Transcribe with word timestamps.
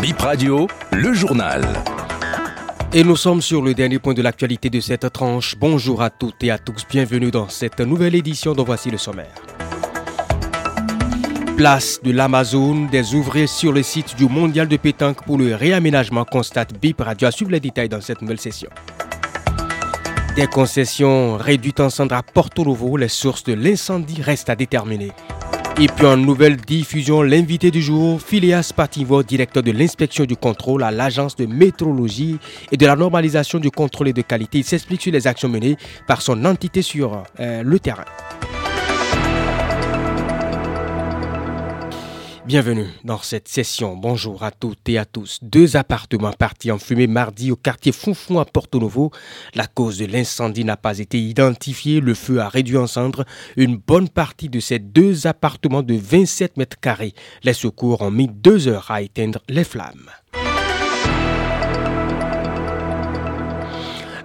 Bip 0.00 0.20
Radio, 0.20 0.68
le 0.92 1.12
journal. 1.12 1.62
Et 2.92 3.02
nous 3.02 3.16
sommes 3.16 3.42
sur 3.42 3.62
le 3.62 3.74
dernier 3.74 3.98
point 3.98 4.14
de 4.14 4.22
l'actualité 4.22 4.70
de 4.70 4.78
cette 4.78 5.12
tranche. 5.12 5.56
Bonjour 5.58 6.02
à 6.02 6.08
toutes 6.08 6.44
et 6.44 6.52
à 6.52 6.58
tous, 6.58 6.84
bienvenue 6.88 7.32
dans 7.32 7.48
cette 7.48 7.80
nouvelle 7.80 8.14
édition 8.14 8.52
dont 8.52 8.62
voici 8.62 8.90
le 8.90 8.96
sommaire. 8.98 9.34
Place 11.56 12.00
de 12.02 12.12
l'Amazon, 12.12 12.86
des 12.86 13.14
ouvriers 13.14 13.48
sur 13.48 13.72
le 13.72 13.82
site 13.82 14.14
du 14.14 14.26
Mondial 14.26 14.68
de 14.68 14.76
pétanque 14.76 15.24
pour 15.24 15.36
le 15.36 15.56
réaménagement 15.56 16.24
constate 16.24 16.78
BIP 16.80 17.00
Radio 17.00 17.26
à 17.26 17.32
suivre 17.32 17.50
les 17.50 17.60
détails 17.60 17.88
dans 17.88 18.00
cette 18.00 18.22
nouvelle 18.22 18.40
session. 18.40 18.70
Des 20.36 20.46
concessions 20.46 21.36
réduites 21.36 21.80
en 21.80 21.90
cendres 21.90 22.14
à 22.14 22.22
Porto 22.22 22.64
Novo, 22.64 22.96
les 22.96 23.08
sources 23.08 23.42
de 23.42 23.54
l'incendie 23.54 24.22
restent 24.22 24.50
à 24.50 24.54
déterminer. 24.54 25.10
Et 25.80 25.86
puis 25.86 26.06
en 26.06 26.16
nouvelle 26.16 26.56
diffusion, 26.56 27.22
l'invité 27.22 27.70
du 27.70 27.80
jour, 27.80 28.20
Phileas 28.20 28.72
Pativo, 28.74 29.22
directeur 29.22 29.62
de 29.62 29.70
l'inspection 29.70 30.24
du 30.24 30.34
contrôle 30.36 30.82
à 30.82 30.90
l'agence 30.90 31.36
de 31.36 31.46
métrologie 31.46 32.38
et 32.72 32.76
de 32.76 32.84
la 32.84 32.96
normalisation 32.96 33.60
du 33.60 33.70
contrôle 33.70 34.12
de 34.12 34.22
qualité. 34.22 34.58
Il 34.58 34.64
s'explique 34.64 35.02
sur 35.02 35.12
les 35.12 35.28
actions 35.28 35.48
menées 35.48 35.76
par 36.08 36.20
son 36.20 36.44
entité 36.44 36.82
sur 36.82 37.22
euh, 37.38 37.62
le 37.62 37.78
terrain. 37.78 38.04
Bienvenue 42.48 42.86
dans 43.04 43.18
cette 43.18 43.46
session. 43.46 43.94
Bonjour 43.94 44.42
à 44.42 44.50
toutes 44.50 44.88
et 44.88 44.96
à 44.96 45.04
tous. 45.04 45.38
Deux 45.42 45.76
appartements 45.76 46.32
partis 46.32 46.70
en 46.70 46.78
fumée 46.78 47.06
mardi 47.06 47.50
au 47.50 47.56
quartier 47.56 47.92
Foufou 47.92 48.40
à 48.40 48.46
Porto 48.46 48.80
Novo. 48.80 49.10
La 49.54 49.66
cause 49.66 49.98
de 49.98 50.06
l'incendie 50.06 50.64
n'a 50.64 50.78
pas 50.78 50.98
été 50.98 51.20
identifiée. 51.20 52.00
Le 52.00 52.14
feu 52.14 52.40
a 52.40 52.48
réduit 52.48 52.78
en 52.78 52.86
cendres 52.86 53.26
une 53.58 53.76
bonne 53.76 54.08
partie 54.08 54.48
de 54.48 54.60
ces 54.60 54.78
deux 54.78 55.26
appartements 55.26 55.82
de 55.82 55.92
27 55.92 56.56
mètres 56.56 56.80
carrés. 56.80 57.12
Les 57.42 57.52
secours 57.52 58.00
ont 58.00 58.10
mis 58.10 58.28
deux 58.28 58.66
heures 58.66 58.90
à 58.90 59.02
éteindre 59.02 59.40
les 59.50 59.64
flammes. 59.64 60.08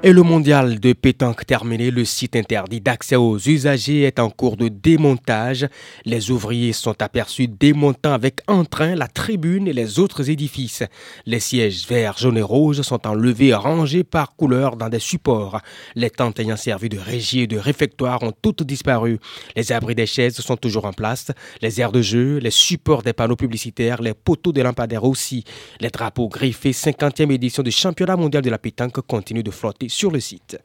Et 0.05 0.11
le 0.11 0.21
mondial 0.21 0.81
de 0.81 0.91
pétanque 0.91 1.45
terminé, 1.45 1.89
le 1.89 2.03
site 2.03 2.35
interdit 2.35 2.81
d'accès 2.81 3.15
aux 3.15 3.37
usagers 3.37 4.01
est 4.01 4.19
en 4.19 4.29
cours 4.29 4.57
de 4.57 4.67
démontage. 4.67 5.65
Les 6.03 6.29
ouvriers 6.29 6.73
sont 6.73 7.01
aperçus 7.01 7.47
démontant 7.47 8.11
avec 8.11 8.41
entrain 8.49 8.95
la 8.95 9.07
tribune 9.07 9.65
et 9.65 9.71
les 9.71 9.99
autres 9.99 10.29
édifices. 10.29 10.83
Les 11.25 11.39
sièges 11.39 11.87
verts, 11.87 12.17
jaunes 12.17 12.37
et 12.37 12.41
rouges 12.41 12.81
sont 12.81 13.07
enlevés 13.07 13.53
rangés 13.53 14.03
par 14.03 14.35
couleur 14.35 14.75
dans 14.75 14.89
des 14.89 14.99
supports. 14.99 15.61
Les 15.95 16.09
tentes 16.09 16.37
ayant 16.37 16.57
servi 16.57 16.89
de 16.89 16.97
régie 16.97 17.39
et 17.39 17.47
de 17.47 17.57
réfectoire 17.57 18.23
ont 18.23 18.33
toutes 18.33 18.63
disparu. 18.63 19.19
Les 19.55 19.71
abris 19.71 19.95
des 19.95 20.05
chaises 20.05 20.35
sont 20.35 20.57
toujours 20.57 20.83
en 20.83 20.91
place. 20.91 21.31
Les 21.61 21.79
aires 21.79 21.93
de 21.93 22.01
jeu, 22.01 22.39
les 22.39 22.51
supports 22.51 23.03
des 23.03 23.13
panneaux 23.13 23.37
publicitaires, 23.37 24.01
les 24.01 24.13
poteaux 24.13 24.51
des 24.51 24.63
lampadaires 24.63 25.05
aussi. 25.05 25.45
Les 25.79 25.91
drapeaux 25.91 26.27
griffés 26.27 26.71
50e 26.71 27.31
édition 27.31 27.63
du 27.63 27.71
championnat 27.71 28.17
mondial 28.17 28.43
de 28.43 28.49
la 28.49 28.57
pétanque 28.57 28.99
continuent 28.99 29.43
de 29.43 29.51
flotter 29.51 29.87
sur 29.93 30.11
le 30.11 30.19
site. 30.19 30.57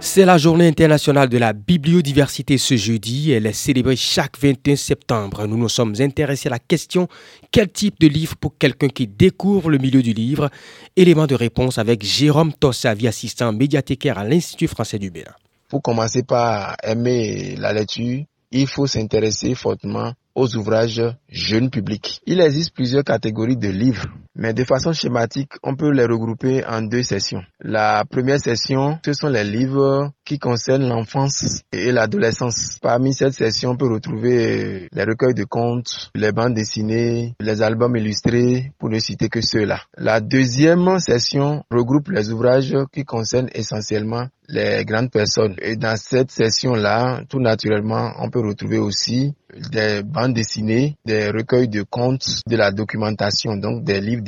C'est 0.00 0.24
la 0.24 0.38
journée 0.38 0.66
internationale 0.66 1.28
de 1.28 1.38
la 1.38 1.52
bibliodiversité 1.52 2.56
ce 2.56 2.76
jeudi. 2.76 3.32
Elle 3.32 3.46
est 3.46 3.52
célébrée 3.52 3.96
chaque 3.96 4.38
21 4.38 4.76
septembre. 4.76 5.46
Nous 5.46 5.58
nous 5.58 5.68
sommes 5.68 5.94
intéressés 6.00 6.48
à 6.48 6.52
la 6.52 6.58
question 6.58 7.08
quel 7.50 7.70
type 7.70 8.00
de 8.00 8.06
livre 8.06 8.36
pour 8.36 8.56
quelqu'un 8.56 8.88
qui 8.88 9.06
découvre 9.06 9.70
le 9.70 9.78
milieu 9.78 10.00
du 10.00 10.14
livre? 10.14 10.50
Élément 10.96 11.26
de 11.26 11.34
réponse 11.34 11.78
avec 11.78 12.02
Jérôme 12.04 12.52
Tossavi, 12.52 13.06
assistant 13.06 13.52
médiathécaire 13.52 14.18
à 14.18 14.24
l'Institut 14.24 14.68
français 14.68 14.98
du 14.98 15.10
Bénin. 15.10 15.34
Pour 15.68 15.82
commencer 15.82 16.22
par 16.22 16.76
aimer 16.82 17.56
la 17.58 17.72
lecture, 17.74 18.24
il 18.50 18.66
faut 18.66 18.86
s'intéresser 18.86 19.54
fortement 19.54 20.14
aux 20.34 20.56
ouvrages 20.56 21.02
jeunes 21.28 21.68
publics. 21.68 22.20
Il 22.24 22.40
existe 22.40 22.72
plusieurs 22.72 23.04
catégories 23.04 23.56
de 23.56 23.68
livres, 23.68 24.06
mais 24.38 24.54
de 24.54 24.62
façon 24.64 24.92
schématique, 24.92 25.52
on 25.64 25.74
peut 25.74 25.90
les 25.90 26.04
regrouper 26.04 26.64
en 26.64 26.80
deux 26.82 27.02
sessions. 27.02 27.42
La 27.60 28.04
première 28.08 28.38
session, 28.38 28.98
ce 29.04 29.12
sont 29.12 29.28
les 29.28 29.42
livres 29.42 30.12
qui 30.24 30.38
concernent 30.38 30.88
l'enfance 30.88 31.62
et 31.72 31.90
l'adolescence. 31.90 32.78
Parmi 32.80 33.12
cette 33.12 33.32
session, 33.32 33.70
on 33.70 33.76
peut 33.76 33.92
retrouver 33.92 34.88
les 34.92 35.04
recueils 35.04 35.34
de 35.34 35.44
contes, 35.44 36.10
les 36.14 36.30
bandes 36.30 36.54
dessinées, 36.54 37.34
les 37.40 37.62
albums 37.62 37.96
illustrés, 37.96 38.72
pour 38.78 38.90
ne 38.90 38.98
citer 39.00 39.28
que 39.28 39.40
ceux-là. 39.40 39.80
La 39.96 40.20
deuxième 40.20 41.00
session 41.00 41.64
regroupe 41.70 42.08
les 42.10 42.30
ouvrages 42.30 42.76
qui 42.92 43.04
concernent 43.04 43.50
essentiellement 43.54 44.28
les 44.48 44.84
grandes 44.84 45.10
personnes. 45.10 45.56
Et 45.60 45.76
dans 45.76 45.96
cette 45.96 46.30
session-là, 46.30 47.22
tout 47.28 47.40
naturellement, 47.40 48.12
on 48.18 48.30
peut 48.30 48.40
retrouver 48.40 48.78
aussi 48.78 49.34
des 49.72 50.02
bandes 50.02 50.34
dessinées, 50.34 50.96
des 51.04 51.30
recueils 51.30 51.68
de 51.68 51.82
contes, 51.82 52.42
de 52.46 52.56
la 52.56 52.70
documentation, 52.70 53.56
donc 53.56 53.84
des 53.84 54.00
livres 54.00 54.22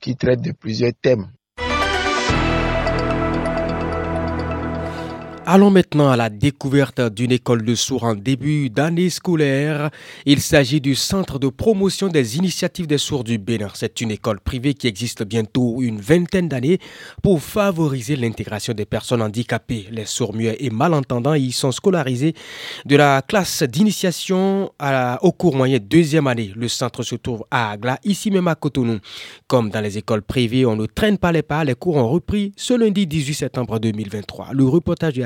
qui 0.00 0.16
traitent 0.16 0.42
de 0.42 0.52
plusieurs 0.52 0.92
thèmes. 1.00 1.30
Allons 5.50 5.70
maintenant 5.70 6.10
à 6.10 6.16
la 6.18 6.28
découverte 6.28 7.00
d'une 7.00 7.32
école 7.32 7.64
de 7.64 7.74
sourds 7.74 8.04
en 8.04 8.14
début 8.14 8.68
d'année 8.68 9.08
scolaire. 9.08 9.88
Il 10.26 10.42
s'agit 10.42 10.82
du 10.82 10.94
Centre 10.94 11.38
de 11.38 11.48
promotion 11.48 12.08
des 12.08 12.36
initiatives 12.36 12.86
des 12.86 12.98
sourds 12.98 13.24
du 13.24 13.38
Bénin. 13.38 13.70
C'est 13.72 14.02
une 14.02 14.10
école 14.10 14.40
privée 14.40 14.74
qui 14.74 14.88
existe 14.88 15.22
bientôt 15.24 15.80
une 15.80 16.02
vingtaine 16.02 16.50
d'années 16.50 16.78
pour 17.22 17.40
favoriser 17.40 18.14
l'intégration 18.14 18.74
des 18.74 18.84
personnes 18.84 19.22
handicapées. 19.22 19.86
Les 19.90 20.04
sourds 20.04 20.34
muets 20.34 20.58
et 20.60 20.68
malentendants 20.68 21.32
y 21.32 21.50
sont 21.50 21.72
scolarisés 21.72 22.34
de 22.84 22.96
la 22.96 23.22
classe 23.22 23.62
d'initiation 23.62 24.70
au 25.22 25.32
cours 25.32 25.56
moyen 25.56 25.78
deuxième 25.80 26.26
année. 26.26 26.52
Le 26.56 26.68
centre 26.68 27.02
se 27.02 27.14
trouve 27.14 27.46
à 27.50 27.70
Agla, 27.70 27.98
ici 28.04 28.30
même 28.30 28.48
à 28.48 28.54
Cotonou. 28.54 28.98
Comme 29.46 29.70
dans 29.70 29.80
les 29.80 29.96
écoles 29.96 30.20
privées, 30.20 30.66
on 30.66 30.76
ne 30.76 30.84
traîne 30.84 31.16
pas 31.16 31.32
les 31.32 31.40
pas. 31.40 31.64
Les 31.64 31.74
cours 31.74 31.96
ont 31.96 32.08
repris 32.10 32.52
ce 32.54 32.74
lundi 32.74 33.06
18 33.06 33.32
septembre 33.32 33.78
2023. 33.78 34.48
Le 34.52 34.64
reportage 34.66 35.14
de 35.14 35.22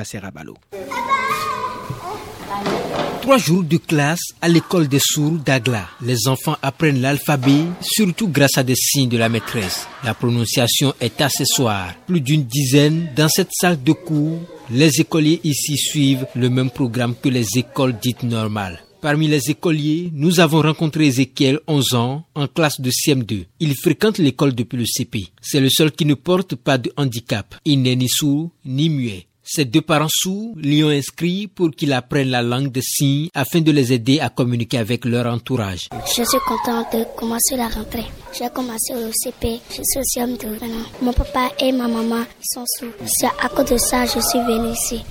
Trois 3.23 3.39
jours 3.39 3.63
de 3.63 3.77
classe 3.77 4.21
à 4.41 4.49
l'école 4.49 4.89
des 4.89 4.99
sourds 5.01 5.39
d'Agla. 5.45 5.89
Les 6.03 6.27
enfants 6.29 6.57
apprennent 6.61 7.01
l'alphabet, 7.01 7.65
surtout 7.81 8.29
grâce 8.29 8.59
à 8.59 8.63
des 8.63 8.75
signes 8.75 9.09
de 9.09 9.17
la 9.17 9.29
maîtresse. 9.29 9.87
La 10.05 10.13
prononciation 10.13 10.93
est 11.01 11.21
accessoire. 11.21 11.95
Plus 12.07 12.21
d'une 12.21 12.45
dizaine 12.45 13.09
dans 13.17 13.29
cette 13.29 13.53
salle 13.53 13.83
de 13.83 13.93
cours. 13.93 14.41
Les 14.71 15.01
écoliers 15.01 15.41
ici 15.45 15.77
suivent 15.77 16.27
le 16.35 16.51
même 16.51 16.71
programme 16.71 17.15
que 17.15 17.29
les 17.29 17.47
écoles 17.57 17.95
dites 18.03 18.23
normales. 18.25 18.81
Parmi 19.01 19.27
les 19.29 19.51
écoliers, 19.51 20.11
nous 20.15 20.39
avons 20.39 20.63
rencontré 20.63 21.07
Ezekiel, 21.07 21.59
11 21.67 21.95
ans, 21.95 22.25
en 22.35 22.47
classe 22.47 22.81
de 22.81 22.91
CM2. 22.91 23.47
Il 23.61 23.75
fréquente 23.75 24.19
l'école 24.19 24.55
depuis 24.55 24.77
le 24.77 24.85
CP. 24.87 25.27
C'est 25.41 25.61
le 25.61 25.71
seul 25.71 25.91
qui 25.91 26.05
ne 26.05 26.15
porte 26.15 26.55
pas 26.55 26.79
de 26.79 26.93
handicap. 26.97 27.55
Il 27.65 27.83
n'est 27.83 27.97
ni 27.97 28.09
sourd 28.09 28.51
ni 28.65 28.91
muet. 28.91 29.27
Ses 29.55 29.67
deux 29.67 29.83
parents 29.83 30.09
sourds 30.09 30.55
l'y 30.57 30.83
ont 30.83 30.89
inscrit 30.89 31.47
pour 31.47 31.73
qu'il 31.73 31.93
apprenne 31.93 32.31
la 32.31 32.41
langue 32.41 32.73
des 32.73 32.81
signes 32.81 33.29
afin 33.35 33.61
de 33.61 33.71
les 33.71 33.93
aider 33.93 34.19
à 34.19 34.31
communiquer 34.31 34.79
avec 34.79 35.05
leur 35.05 35.27
entourage. 35.27 35.91
Je 36.07 36.23
suis 36.25 36.39
contente 36.49 36.87
de 36.95 37.05
commencer 37.15 37.55
la 37.59 37.69
rentrée. 37.69 38.07
J'ai 38.33 38.49
commencé 38.49 38.95
au 38.95 39.13
CP, 39.13 39.61
je 39.69 39.83
suis 39.85 39.99
au 39.99 40.25
CM2 40.25 40.59
Mon 41.03 41.13
papa 41.13 41.51
et 41.61 41.71
ma 41.71 41.87
maman 41.87 42.25
sont 42.43 42.65
sourds. 42.79 42.95
C'est 43.05 43.27
à 43.27 43.51
cause 43.51 43.69
de 43.73 43.77
ça 43.77 44.07
que 44.07 44.13
je 44.15 44.21
suis 44.27 44.39
venue 44.39 44.73
ici 44.73 45.03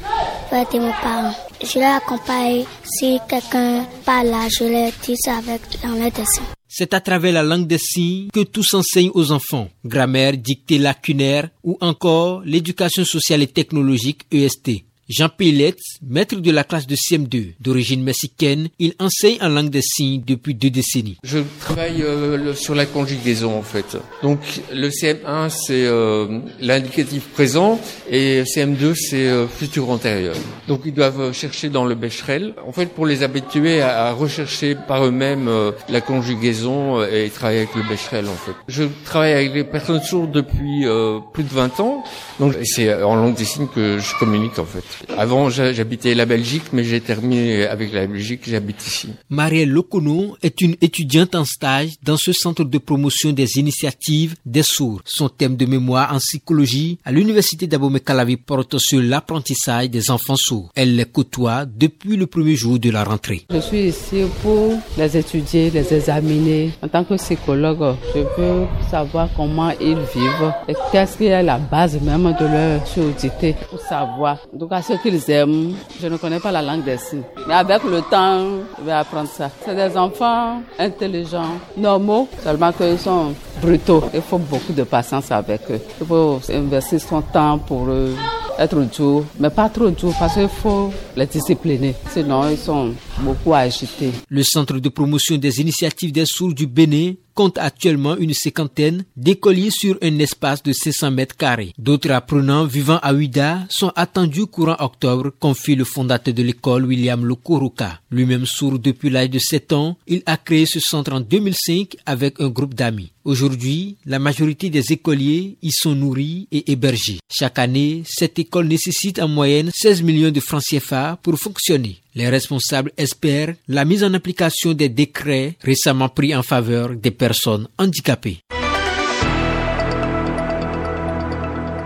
pour 0.49 0.57
aider 0.57 0.79
mes 0.79 0.91
parents. 1.03 1.35
Je 1.63 1.77
les 1.77 1.85
accompagne. 1.85 2.65
Si 2.83 3.19
quelqu'un 3.29 3.85
parle 4.03 4.29
là, 4.29 4.47
je 4.49 4.63
les 4.63 4.91
dis 5.03 5.15
avec 5.29 5.61
langue 5.83 6.11
des 6.11 6.25
signes. 6.25 6.60
C'est 6.81 6.95
à 6.95 6.99
travers 6.99 7.31
la 7.31 7.43
langue 7.43 7.67
des 7.67 7.77
signes 7.77 8.29
que 8.33 8.39
tout 8.39 8.63
s'enseigne 8.63 9.11
aux 9.13 9.31
enfants. 9.31 9.69
Grammaire, 9.85 10.35
dictée 10.35 10.79
lacunaire 10.79 11.51
ou 11.63 11.77
encore 11.79 12.41
l'éducation 12.43 13.05
sociale 13.05 13.43
et 13.43 13.47
technologique 13.47 14.23
EST. 14.31 14.83
Jean 15.11 15.27
Pillet, 15.27 15.75
maître 16.01 16.37
de 16.37 16.51
la 16.51 16.63
classe 16.63 16.87
de 16.87 16.95
CM2 16.95 17.55
d'origine 17.59 18.01
mexicaine, 18.01 18.69
il 18.79 18.93
enseigne 18.97 19.39
en 19.41 19.49
langue 19.49 19.69
des 19.69 19.81
signes 19.81 20.21
depuis 20.25 20.55
deux 20.55 20.69
décennies. 20.69 21.17
Je 21.25 21.39
travaille 21.59 22.01
euh, 22.01 22.53
sur 22.53 22.75
la 22.75 22.85
conjugaison 22.85 23.57
en 23.57 23.61
fait. 23.61 23.97
Donc 24.23 24.39
le 24.73 24.87
CM1 24.87 25.49
c'est 25.49 25.85
euh, 25.85 26.39
l'indicatif 26.61 27.27
présent 27.33 27.77
et 28.09 28.43
CM2 28.43 28.95
c'est 28.95 29.27
euh, 29.27 29.47
futur 29.49 29.89
antérieur. 29.89 30.33
Donc 30.69 30.83
ils 30.85 30.93
doivent 30.93 31.33
chercher 31.33 31.67
dans 31.67 31.83
le 31.83 31.95
Becherel. 31.95 32.53
En 32.65 32.71
fait 32.71 32.85
pour 32.85 33.05
les 33.05 33.21
habituer 33.21 33.81
à, 33.81 34.13
rechercher 34.13 34.75
par 34.75 35.03
eux-mêmes 35.05 35.49
la 35.89 35.99
conjugaison 35.99 37.03
et 37.03 37.29
travailler 37.29 37.59
avec 37.59 37.75
le 37.75 37.83
Becherel 37.83 38.27
en 38.29 38.35
fait. 38.35 38.53
Je 38.69 38.85
travaille 39.03 39.33
avec 39.33 39.51
des 39.51 39.65
personnes 39.65 40.01
sourdes 40.01 40.31
depuis 40.31 40.85
plus 41.33 41.43
de 41.43 41.49
20 41.49 41.81
ans. 41.81 42.01
Donc 42.39 42.55
c'est 42.63 42.93
en 43.03 43.17
langue 43.17 43.35
des 43.35 43.43
signes 43.43 43.67
que 43.67 43.99
je 43.99 44.17
communique 44.17 44.57
en 44.57 44.65
fait. 44.65 45.00
Avant, 45.17 45.49
j'habitais 45.49 46.15
la 46.15 46.25
Belgique, 46.25 46.63
mais 46.73 46.83
j'ai 46.83 47.01
terminé 47.01 47.65
avec 47.65 47.93
la 47.93 48.07
Belgique, 48.07 48.41
j'habite 48.47 48.85
ici. 48.85 49.09
Marielle 49.29 49.69
Locono 49.69 50.37
est 50.41 50.61
une 50.61 50.75
étudiante 50.81 51.35
en 51.35 51.45
stage 51.45 51.91
dans 52.03 52.17
ce 52.17 52.33
centre 52.33 52.63
de 52.63 52.77
promotion 52.77 53.31
des 53.31 53.57
initiatives 53.57 54.35
des 54.45 54.63
sourds. 54.63 55.01
Son 55.05 55.29
thème 55.29 55.55
de 55.55 55.65
mémoire 55.65 56.13
en 56.13 56.17
psychologie 56.17 56.99
à 57.03 57.11
l'université 57.11 57.67
d'Abomey-Calavi 57.67 58.37
porte 58.37 58.77
sur 58.77 59.01
l'apprentissage 59.01 59.89
des 59.89 60.09
enfants 60.11 60.35
sourds. 60.35 60.71
Elle 60.75 60.95
les 60.95 61.05
côtoie 61.05 61.65
depuis 61.65 62.15
le 62.17 62.27
premier 62.27 62.55
jour 62.55 62.79
de 62.79 62.89
la 62.89 63.03
rentrée. 63.03 63.45
Je 63.49 63.59
suis 63.59 63.87
ici 63.89 64.23
pour 64.41 64.73
les 64.97 65.17
étudier, 65.17 65.69
les 65.69 65.93
examiner. 65.93 66.71
En 66.81 66.87
tant 66.87 67.03
que 67.03 67.15
psychologue, 67.15 67.95
je 68.15 68.19
veux 68.19 68.65
savoir 68.89 69.29
comment 69.35 69.71
ils 69.79 69.95
vivent 70.13 70.53
et 70.67 70.73
qu'est-ce 70.91 71.17
qui 71.17 71.25
est 71.25 71.43
la 71.43 71.57
base 71.57 71.99
même 72.01 72.35
de 72.39 72.45
leur 72.45 72.87
surdité 72.87 73.55
pour 73.69 73.79
savoir. 73.79 74.37
Donc 74.53 74.71
à 74.71 74.81
ce 74.81 74.90
qu'ils 74.97 75.29
aiment, 75.31 75.73
je 76.01 76.07
ne 76.07 76.17
connais 76.17 76.39
pas 76.39 76.51
la 76.51 76.61
langue 76.61 76.83
des 76.83 76.97
signes. 76.97 77.23
Mais 77.47 77.53
avec 77.53 77.83
le 77.83 78.01
temps, 78.01 78.45
je 78.79 78.83
vais 78.85 78.91
apprendre 78.91 79.29
ça. 79.29 79.49
C'est 79.65 79.75
des 79.75 79.95
enfants 79.97 80.61
intelligents, 80.79 81.59
normaux, 81.77 82.27
seulement 82.43 82.71
qu'ils 82.71 82.97
sont 82.99 83.33
brutaux. 83.61 84.03
Il 84.13 84.21
faut 84.21 84.37
beaucoup 84.37 84.73
de 84.73 84.83
patience 84.83 85.31
avec 85.31 85.61
eux. 85.69 85.79
Il 85.99 86.07
faut 86.07 86.39
investir 86.49 86.99
son 87.01 87.21
temps 87.21 87.57
pour 87.59 87.87
eux 87.89 88.13
être 88.61 88.79
dur, 88.95 89.25
mais 89.39 89.49
pas 89.49 89.69
trop 89.69 89.89
dur 89.89 90.13
parce 90.19 90.33
qu'il 90.35 90.47
faut 90.47 90.91
les 91.15 91.25
discipliner. 91.25 91.95
Sinon, 92.11 92.49
ils 92.49 92.57
sont 92.57 92.93
beaucoup 93.19 93.53
agités. 93.53 94.11
Le 94.29 94.43
Centre 94.43 94.77
de 94.79 94.89
promotion 94.89 95.37
des 95.37 95.59
initiatives 95.61 96.11
des 96.11 96.25
sourds 96.25 96.53
du 96.53 96.67
Bénin 96.67 97.13
compte 97.33 97.57
actuellement 97.57 98.17
une 98.17 98.33
cinquantaine 98.33 99.05
d'écoliers 99.15 99.71
sur 99.71 99.97
un 100.01 100.19
espace 100.19 100.63
de 100.63 100.73
600 100.73 101.11
mètres 101.11 101.37
carrés. 101.37 101.73
D'autres 101.77 102.11
apprenants 102.11 102.65
vivant 102.65 102.99
à 103.01 103.13
Ouida 103.13 103.59
sont 103.69 103.91
attendus 103.95 104.47
courant 104.47 104.77
octobre, 104.79 105.31
confie 105.39 105.75
le 105.75 105.83
fondateur 105.83 106.33
de 106.33 106.43
l'école 106.43 106.85
William 106.85 107.25
Lokuruka. 107.25 107.99
Lui-même 108.11 108.45
sourd 108.45 108.79
depuis 108.79 109.09
l'âge 109.09 109.29
de 109.29 109.39
7 109.39 109.73
ans, 109.73 109.97
il 110.07 110.23
a 110.25 110.37
créé 110.37 110.65
ce 110.65 110.79
centre 110.79 111.13
en 111.13 111.21
2005 111.21 111.95
avec 112.05 112.39
un 112.39 112.49
groupe 112.49 112.73
d'amis. 112.73 113.10
Aujourd'hui, 113.23 113.97
la 114.05 114.17
majorité 114.17 114.69
des 114.69 114.91
écoliers 114.91 115.57
y 115.61 115.71
sont 115.71 115.93
nourris 115.93 116.47
et 116.51 116.71
hébergés. 116.71 117.19
Chaque 117.31 117.59
année, 117.59 118.03
cette 118.07 118.39
école 118.39 118.67
nécessite 118.67 119.19
en 119.19 119.27
moyenne 119.27 119.69
16 119.73 120.01
millions 120.01 120.31
de 120.31 120.39
francs 120.39 120.63
CFA 120.63 121.19
pour 121.21 121.37
fonctionner. 121.37 121.97
Les 122.15 122.29
responsables 122.29 122.91
espèrent 122.97 123.53
la 123.67 123.85
mise 123.85 124.03
en 124.03 124.13
application 124.13 124.73
des 124.73 124.89
décrets 124.89 125.55
récemment 125.61 126.09
pris 126.09 126.35
en 126.35 126.43
faveur 126.43 126.95
des 126.95 127.11
personnes 127.11 127.67
handicapées. 127.77 128.39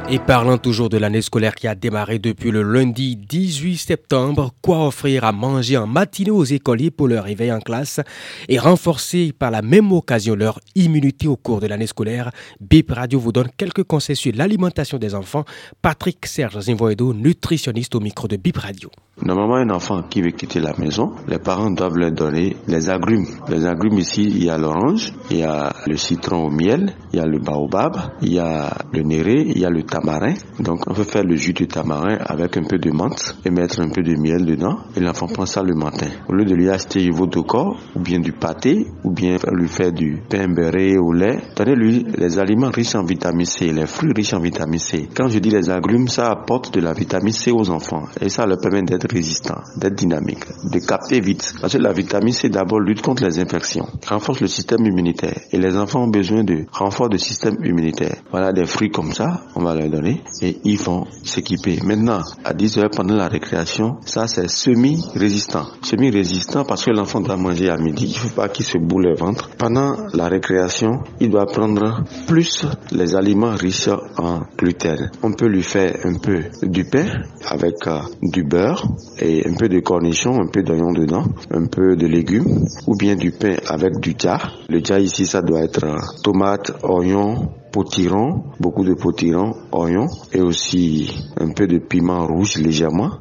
Et 0.08 0.20
parlant 0.20 0.60
toujours 0.60 0.90
de 0.90 0.98
l'année 0.98 1.24
scolaire 1.24 1.56
qui 1.56 1.68
a 1.68 1.74
démarré 1.74 2.20
depuis 2.20 2.52
le 2.52 2.62
lundi 2.62 3.16
18 3.16 3.76
septembre, 3.76 4.52
quoi 4.62 4.86
offrir 4.86 5.24
à 5.24 5.32
manger 5.32 5.78
en 5.78 5.88
matinée 5.88 6.30
aux 6.30 6.44
écoliers 6.44 6.92
pour 6.92 7.08
leur 7.08 7.24
réveil 7.24 7.52
en 7.52 7.60
classe 7.60 8.02
et 8.48 8.60
renforcer 8.60 9.34
par 9.38 9.50
la 9.50 9.64
même 9.64 9.92
occasion 9.92 10.36
leur 10.36 10.60
immunité 10.76 11.28
au 11.28 11.38
cours 11.38 11.60
de 11.60 11.66
l'année 11.66 11.88
scolaire, 11.88 12.30
BIP 12.62 12.92
Radio 12.92 13.20
vous 13.20 13.32
donne 13.32 13.50
quelques 13.58 13.84
conseils 13.84 14.16
sur 14.16 14.32
l'alimentation 14.36 15.00
des 15.00 15.16
enfants. 15.16 15.44
Patrick 15.82 16.24
Serge 16.28 16.60
Zinvoedo, 16.60 17.12
nutritionniste 17.12 17.96
au 17.96 18.00
micro 18.00 18.28
de 18.28 18.38
BIP 18.38 18.58
Radio. 18.58 18.92
Normalement, 19.24 19.56
un 19.56 19.70
enfant 19.70 20.04
qui 20.04 20.22
veut 20.22 20.32
quitter 20.32 20.60
la 20.60 20.74
maison, 20.78 21.14
les 21.30 21.40
parents 21.40 21.72
doivent 21.72 21.98
leur 21.98 22.12
donner 22.12 22.58
les 22.68 22.90
agrumes. 22.90 23.26
Les 23.48 23.66
agrumes 23.66 23.98
ici, 23.98 24.24
il 24.24 24.44
y 24.44 24.50
a 24.50 24.58
l'orange, 24.58 25.14
il 25.32 25.38
y 25.38 25.44
a 25.44 25.74
le 25.88 25.96
citron 25.96 26.48
au 26.48 26.50
miel, 26.50 26.94
il 27.14 27.20
y 27.20 27.22
a 27.22 27.26
le 27.26 27.40
baobab, 27.40 27.96
il 28.22 28.34
y 28.34 28.40
a 28.40 28.78
le 28.92 29.04
néré, 29.04 29.42
il 29.48 29.58
y 29.58 29.66
a 29.66 29.70
le 29.70 29.84
tamarin. 29.96 30.34
Donc, 30.60 30.82
on 30.88 30.94
peut 30.94 31.04
faire 31.04 31.24
le 31.24 31.36
jus 31.36 31.54
de 31.54 31.66
tamarin 31.66 32.18
avec 32.26 32.58
un 32.58 32.64
peu 32.64 32.78
de 32.78 32.92
menthe 32.92 33.38
et 33.46 33.50
mettre 33.50 33.80
un 33.80 33.90
peu 33.90 34.02
de 34.02 34.16
miel 34.20 34.46
dedans. 34.46 34.78
Et 34.96 35.00
l'enfant 35.00 35.28
prend 35.28 35.46
ça 35.46 35.64
le 35.64 35.74
matin. 35.74 36.08
Au 36.28 36.34
lieu 36.34 36.44
de 36.44 36.54
lui 36.54 36.70
acheter 36.70 37.04
du 37.04 37.44
corps, 37.44 37.78
ou 37.96 38.00
bien 38.00 38.20
du 38.20 38.34
pâté, 38.34 38.88
ou 39.04 39.12
bien 39.12 39.38
lui 39.54 39.68
faire 39.68 39.94
du 39.94 40.22
pain 40.30 40.48
beurré 40.48 40.98
au 40.98 41.14
lait, 41.14 41.40
donnez-lui 41.56 42.06
les 42.18 42.38
aliments 42.40 42.72
riches 42.72 42.96
en 42.96 43.04
vitamine 43.04 43.46
C, 43.46 43.72
les 43.72 43.86
fruits 43.86 44.12
riches 44.14 44.34
en 44.34 44.40
vitamine 44.40 44.80
C. 44.80 45.08
Quand 45.16 45.30
je 45.30 45.40
dis 45.40 45.50
les 45.50 45.70
agrumes, 45.70 46.08
ça 46.08 46.30
apporte 46.30 46.74
de 46.74 46.82
la 46.82 46.94
vitamine 46.94 47.32
C 47.32 47.52
aux 47.52 47.70
enfants. 47.70 48.04
Et 48.20 48.30
ça 48.30 48.46
leur 48.46 48.58
permet 48.58 48.82
d'être 48.82 49.10
résistant, 49.12 49.62
d'être 49.78 49.96
dynamique, 49.96 50.44
de 50.72 50.80
capter 50.80 51.22
vite. 51.22 51.54
Parce 51.62 51.74
que 51.74 51.78
la 51.78 51.94
vitamine 51.94 52.34
C 52.34 52.50
d'abord 52.50 52.80
lutte 52.80 53.02
contre 53.02 53.24
les 53.24 53.40
infections, 53.40 53.88
renforce 54.08 54.42
le 54.42 54.48
système 54.48 54.86
immunitaire. 54.86 55.40
Et 55.52 55.58
les 55.58 55.78
enfants 55.78 56.04
ont 56.04 56.10
besoin 56.10 56.44
de 56.44 56.66
renfort 56.72 57.10
de 57.10 57.18
système 57.18 57.56
immunitaire. 57.64 58.18
Voilà 58.32 58.52
des 58.52 58.66
fruits 58.66 58.92
comme 58.92 59.14
ça, 59.14 59.42
donner 59.90 60.22
et 60.42 60.58
ils 60.64 60.80
vont 60.80 61.06
s'équiper. 61.24 61.80
Maintenant, 61.84 62.22
à 62.44 62.54
10 62.54 62.78
heures 62.80 62.90
pendant 62.90 63.16
la 63.16 63.28
récréation, 63.28 63.98
ça 64.06 64.28
c'est 64.28 64.50
semi-résistant. 64.50 65.66
Semi-résistant 65.82 66.66
parce 66.66 66.86
que 66.86 66.92
l'enfant 66.92 67.22
doit 67.22 67.38
manger 67.38 67.70
à 67.70 67.78
midi. 67.78 68.08
Il 68.10 68.18
faut 68.18 68.36
pas 68.36 68.50
qu'il 68.50 68.66
se 68.66 68.78
boule 68.78 69.06
le 69.06 69.16
ventre. 69.16 69.50
Pendant 69.58 69.96
la 70.14 70.28
récréation, 70.28 71.04
il 71.20 71.30
doit 71.30 71.46
prendre 71.46 72.04
plus 72.28 72.66
les 72.92 73.16
aliments 73.16 73.56
riches 73.56 73.90
en 74.18 74.42
gluten. 74.58 75.12
On 75.24 75.34
peut 75.34 75.48
lui 75.48 75.64
faire 75.64 75.96
un 76.04 76.18
peu 76.18 76.44
du 76.64 76.86
pain 76.86 77.06
avec 77.48 77.88
euh, 77.88 78.00
du 78.22 78.44
beurre, 78.44 78.88
et 79.20 79.48
un 79.48 79.54
peu 79.54 79.70
de 79.70 79.80
cornichons, 79.80 80.42
un 80.42 80.48
peu 80.48 80.64
d'oignons 80.64 80.94
dedans, 80.94 81.24
un 81.52 81.66
peu 81.66 81.96
de 81.96 82.08
légumes 82.08 82.66
ou 82.88 82.96
bien 82.96 83.16
du 83.16 83.32
pain 83.32 83.56
avec 83.68 84.00
du 84.00 84.14
dia. 84.14 84.38
Le 84.70 84.82
dia 84.82 85.00
ici, 85.00 85.26
ça 85.26 85.42
doit 85.42 85.62
être 85.62 85.84
euh, 85.84 85.98
tomate, 86.24 86.72
oignon, 86.84 87.50
potiron, 87.76 88.46
beaucoup 88.58 88.86
de 88.86 88.94
potiron, 88.94 89.54
oignon 89.74 90.08
et 90.32 90.40
aussi 90.40 91.12
un 91.38 91.52
peu 91.52 91.68
de 91.68 91.78
piment 91.78 92.26
rouge 92.26 92.56
légèrement. 92.56 93.20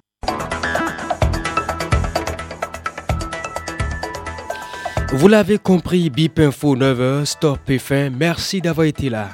Vous 5.13 5.27
l'avez 5.27 5.59
compris, 5.59 6.09
Bip 6.09 6.39
Info 6.39 6.77
9h, 6.77 7.25
stop 7.25 7.69
et 7.69 7.81
fin. 7.81 8.11
Merci 8.11 8.61
d'avoir 8.61 8.87
été 8.87 9.11
là. 9.11 9.31